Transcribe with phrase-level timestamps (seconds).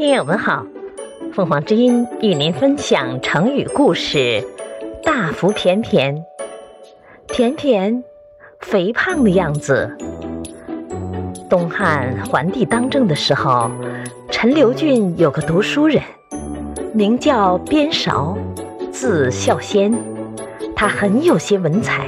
[0.00, 0.64] 听友们好，
[1.34, 4.42] 凤凰之音与您分享成语故事
[5.04, 6.24] “大福便便”。
[7.28, 8.02] 甜甜，
[8.60, 9.94] 肥胖的样子。
[11.50, 13.70] 东汉桓帝当政的时候，
[14.30, 16.02] 陈留郡有个读书人，
[16.94, 18.38] 名叫边韶，
[18.90, 19.94] 字孝先。
[20.74, 22.06] 他很有些文采，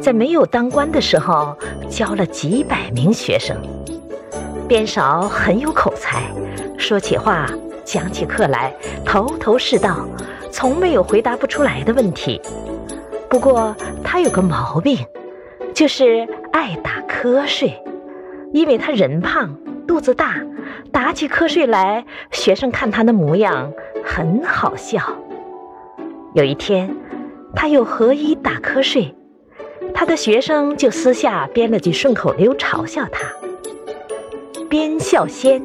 [0.00, 1.58] 在没有当官的时候，
[1.90, 3.56] 教了几百名学生。
[4.68, 6.22] 边韶很有口才。
[6.78, 7.46] 说起话，
[7.84, 8.72] 讲起课来，
[9.04, 10.06] 头头是道，
[10.50, 12.40] 从没有回答不出来的问题。
[13.28, 14.96] 不过他有个毛病，
[15.74, 17.74] 就是爱打瞌睡。
[18.54, 19.54] 因为他人胖，
[19.86, 20.36] 肚子大，
[20.90, 23.70] 打起瞌睡来，学生看他的模样
[24.02, 25.02] 很好笑。
[26.34, 26.96] 有一天，
[27.54, 29.14] 他又何一打瞌睡？
[29.92, 33.30] 他的学生就私下编了句顺口溜嘲笑他
[34.70, 35.62] ：“边笑仙。”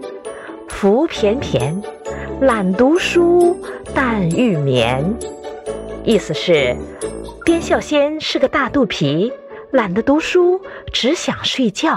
[0.84, 1.82] 福便便，
[2.42, 3.58] 懒读书，
[3.96, 5.16] 但欲眠。
[6.04, 6.76] 意思是，
[7.46, 9.32] 边笑仙是个大肚皮，
[9.72, 10.60] 懒得读书，
[10.92, 11.96] 只想睡觉。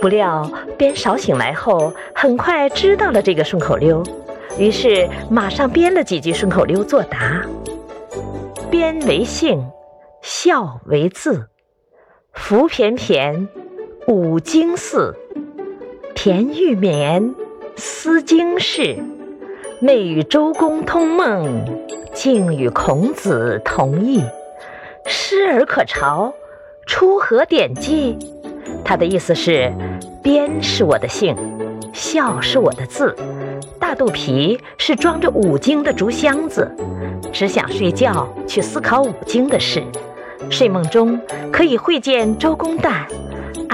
[0.00, 4.02] 不料边少醒来后，很快知道了这个顺口溜，
[4.58, 7.46] 于是马上编了几句顺口溜作答：
[8.72, 9.64] 边为姓，
[10.20, 11.46] 笑为字，
[12.32, 13.48] 福便便，
[14.08, 15.14] 五经四，
[16.16, 17.32] 田欲眠。
[17.76, 18.96] 思经事，
[19.80, 21.64] 内与周公通梦，
[22.12, 24.22] 竟与孔子同义。
[25.06, 26.32] 师而可朝，
[26.86, 28.16] 出何典籍？
[28.84, 29.72] 他的意思是：
[30.22, 31.36] 边是我的姓，
[31.92, 33.14] 孝是我的字，
[33.80, 36.70] 大肚皮是装着五经的竹箱子，
[37.32, 39.82] 只想睡觉去思考五经的事。
[40.48, 43.06] 睡梦中可以会见周公旦。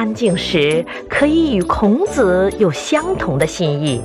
[0.01, 4.01] 安静时可以与孔子有相同的心意，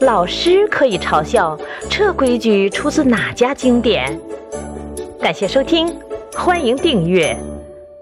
[0.00, 1.58] 老师可以嘲笑
[1.88, 4.20] 这规矩出自哪家经典？
[5.18, 5.96] 感谢收听，
[6.34, 7.34] 欢迎订阅。